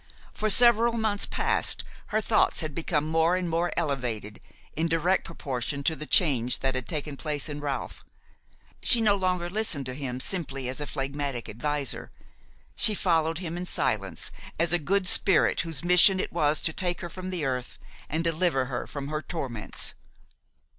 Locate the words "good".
14.79-15.07